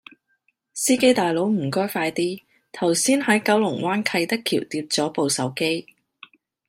[0.73, 5.85] 司機大佬唔該快啲，頭先喺九龍灣啟德橋跌左部手機